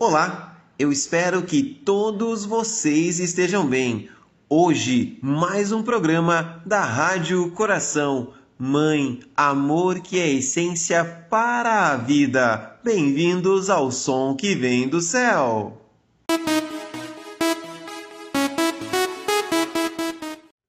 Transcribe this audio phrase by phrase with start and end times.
[0.00, 4.08] Olá, eu espero que todos vocês estejam bem.
[4.48, 8.32] Hoje, mais um programa da Rádio Coração.
[8.56, 12.78] Mãe, amor que é essência para a vida.
[12.84, 15.87] Bem-vindos ao som que vem do céu.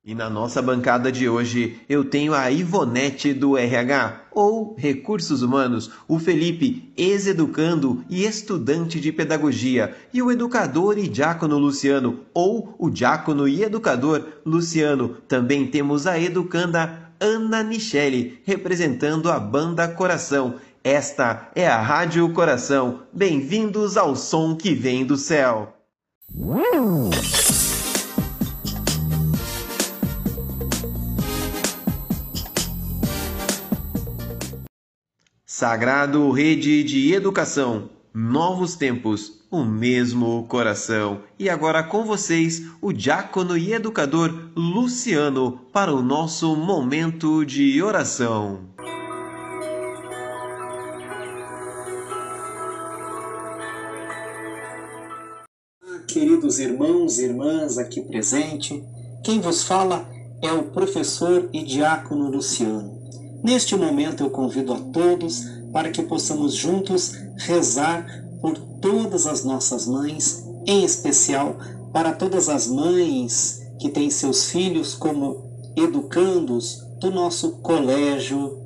[0.09, 5.91] E na nossa bancada de hoje eu tenho a Ivonete do RH, ou Recursos Humanos,
[6.07, 12.89] o Felipe, ex-educando e estudante de pedagogia, e o educador e diácono Luciano, ou o
[12.89, 15.09] diácono e educador Luciano.
[15.27, 20.55] Também temos a educanda Ana Michele, representando a banda Coração.
[20.83, 23.01] Esta é a Rádio Coração.
[23.13, 25.71] Bem-vindos ao som que vem do céu.
[35.51, 41.23] Sagrado Rede de Educação, novos tempos, o mesmo coração.
[41.39, 48.59] E agora com vocês, o diácono e educador Luciano, para o nosso momento de oração.
[56.07, 58.83] Queridos irmãos e irmãs aqui presente,
[59.23, 60.07] quem vos fala
[60.43, 62.98] é o professor e diácono Luciano.
[63.43, 68.05] Neste momento eu convido a todos para que possamos juntos rezar
[68.41, 71.57] por todas as nossas mães, em especial
[71.93, 78.57] para todas as mães que têm seus filhos como educandos do nosso colégio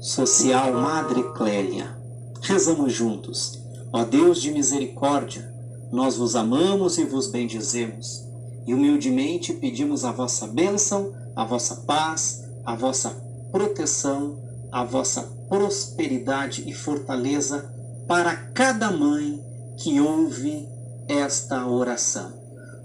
[0.00, 1.96] social Madre Clélia.
[2.42, 3.58] Rezamos juntos.
[3.92, 5.50] Ó Deus de misericórdia,
[5.90, 8.22] nós vos amamos e vos bendizemos,
[8.66, 16.68] e humildemente pedimos a vossa bênção, a vossa paz, a vossa proteção, a vossa prosperidade
[16.68, 17.74] e fortaleza
[18.06, 19.42] para cada mãe
[19.78, 20.68] que ouve
[21.08, 22.32] esta oração.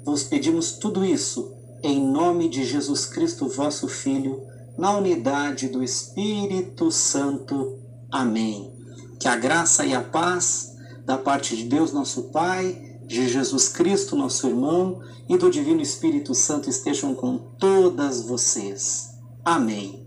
[0.05, 1.53] Vos pedimos tudo isso
[1.83, 4.41] em nome de Jesus Cristo, vosso Filho,
[4.77, 7.77] na unidade do Espírito Santo.
[8.09, 8.71] Amém.
[9.19, 10.73] Que a graça e a paz
[11.05, 16.33] da parte de Deus, nosso Pai, de Jesus Cristo, nosso irmão, e do Divino Espírito
[16.33, 19.09] Santo estejam com todas vocês.
[19.43, 20.02] Amém.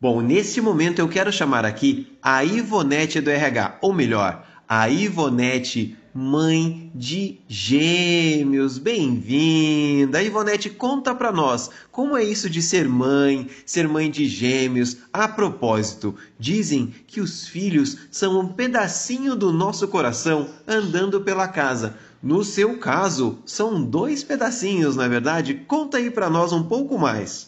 [0.00, 5.96] Bom, nesse momento eu quero chamar aqui a Ivonete do RH, ou melhor, a Ivonete,
[6.14, 8.78] mãe de gêmeos.
[8.78, 10.22] Bem-vinda!
[10.22, 14.98] Ivonete, conta para nós como é isso de ser mãe, ser mãe de gêmeos.
[15.12, 21.96] A propósito, dizem que os filhos são um pedacinho do nosso coração andando pela casa.
[22.22, 25.54] No seu caso, são dois pedacinhos, na é verdade?
[25.66, 27.47] Conta aí para nós um pouco mais.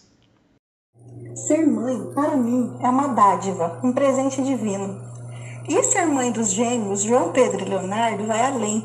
[1.35, 5.01] Ser mãe, para mim, é uma dádiva, um presente divino.
[5.69, 8.85] E ser mãe dos gêmeos, João Pedro e Leonardo, vai além.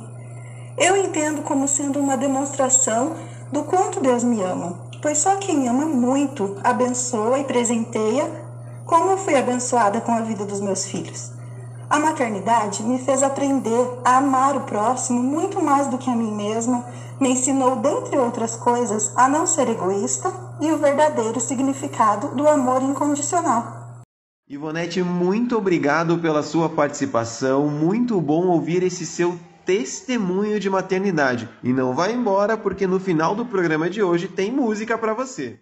[0.78, 3.14] Eu entendo como sendo uma demonstração
[3.52, 8.30] do quanto Deus me ama, pois só quem ama muito abençoa e presenteia,
[8.86, 11.32] como eu fui abençoada com a vida dos meus filhos.
[11.90, 16.32] A maternidade me fez aprender a amar o próximo muito mais do que a mim
[16.32, 16.86] mesma,
[17.20, 22.82] me ensinou, dentre outras coisas, a não ser egoísta e o verdadeiro significado do amor
[22.82, 23.86] incondicional.
[24.48, 27.68] Ivonete, muito obrigado pela sua participação.
[27.68, 31.50] Muito bom ouvir esse seu testemunho de maternidade.
[31.64, 35.60] E não vá embora, porque no final do programa de hoje tem música para você.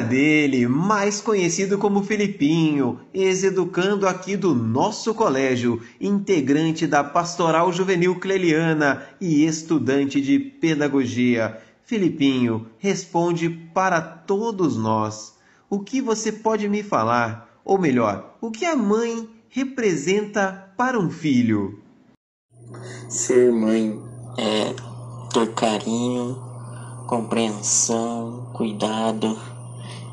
[0.00, 9.06] Dele, mais conhecido como Filipinho, ex-educando aqui do nosso colégio, integrante da Pastoral Juvenil Cleliana
[9.20, 11.58] e estudante de pedagogia.
[11.84, 15.34] Filipinho, responde para todos nós.
[15.68, 17.60] O que você pode me falar?
[17.64, 21.80] Ou melhor, o que a mãe representa para um filho?
[23.08, 24.00] Ser mãe
[24.38, 24.74] é
[25.32, 26.36] ter carinho,
[27.06, 29.38] compreensão, cuidado,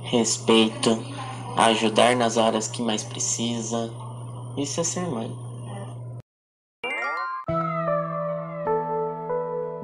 [0.10, 1.04] respeito,
[1.56, 3.92] ajudar nas horas que mais precisa.
[4.58, 5.32] Isso é ser mãe.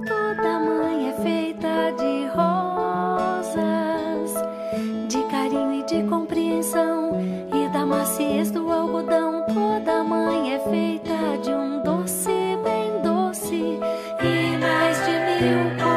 [0.07, 3.54] Toda mãe é feita de rosas,
[5.07, 7.12] de carinho e de compreensão
[7.54, 9.45] e da maciez do algodão.
[9.48, 13.80] Toda mãe é feita de um doce bem doce
[14.22, 15.95] e mais de mil.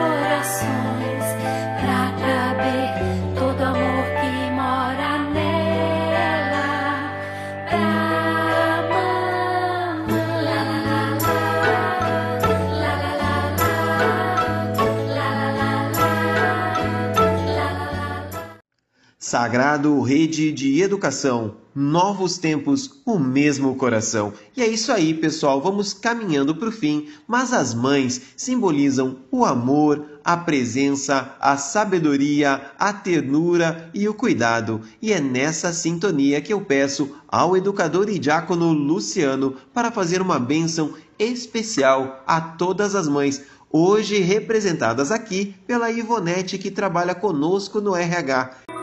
[19.29, 24.33] Sagrado Rede de Educação, novos tempos, o mesmo coração.
[24.57, 29.45] E é isso aí, pessoal, vamos caminhando para o fim, mas as mães simbolizam o
[29.45, 34.81] amor, a presença, a sabedoria, a ternura e o cuidado.
[35.03, 40.39] E é nessa sintonia que eu peço ao educador e diácono Luciano para fazer uma
[40.39, 47.95] bênção especial a todas as mães hoje representadas aqui pela Ivonete que trabalha conosco no
[47.95, 48.78] RH.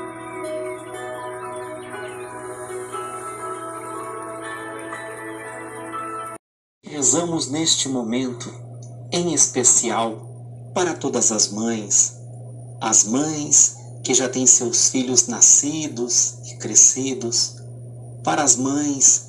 [7.06, 8.52] Rezamos neste momento,
[9.12, 12.16] em especial, para todas as mães,
[12.82, 17.58] as mães que já têm seus filhos nascidos e crescidos,
[18.24, 19.28] para as mães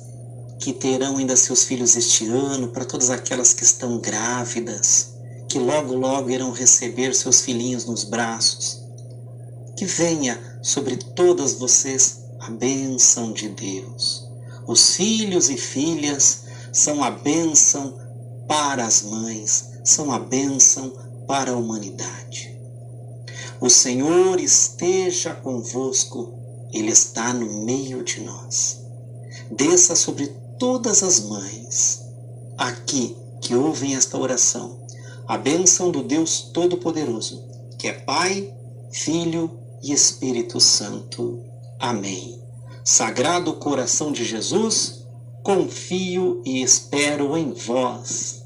[0.59, 5.13] que terão ainda seus filhos este ano, para todas aquelas que estão grávidas,
[5.47, 8.83] que logo logo irão receber seus filhinhos nos braços.
[9.77, 14.27] Que venha sobre todas vocês a bênção de Deus.
[14.65, 16.46] Os filhos e filhas
[16.77, 17.95] são a bênção
[18.47, 20.93] para as mães, são a bênção
[21.27, 22.55] para a humanidade.
[23.59, 26.35] O Senhor esteja convosco,
[26.71, 28.83] Ele está no meio de nós.
[29.49, 30.27] Desça sobre
[30.59, 32.05] todas as mães,
[32.55, 34.79] aqui que ouvem esta oração,
[35.27, 37.43] a bênção do Deus Todo-Poderoso,
[37.79, 38.53] que é Pai,
[38.91, 41.43] Filho e Espírito Santo.
[41.79, 42.39] Amém.
[42.83, 44.96] Sagrado coração de Jesus,
[45.47, 48.43] confio e espero em vós.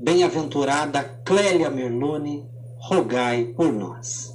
[0.00, 2.44] Bem-aventurada Clélia Merlone,
[2.76, 4.34] rogai por nós.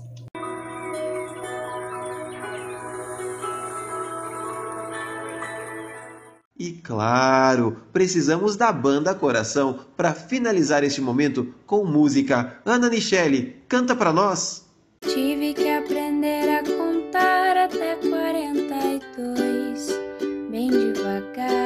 [6.57, 12.61] E claro, precisamos da banda Coração para finalizar este momento com música.
[12.65, 14.65] Ana Michele, canta para nós.
[15.01, 19.89] Tive que aprender a contar até 42,
[20.49, 21.64] bem devagar,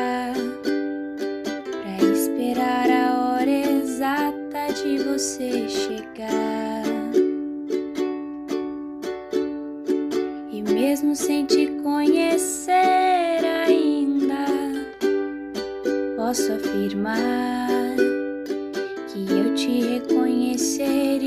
[5.19, 6.86] você chegar.
[10.50, 14.45] E mesmo sem te conhecer ainda,
[16.16, 17.68] posso afirmar
[19.12, 21.19] que eu te reconheceria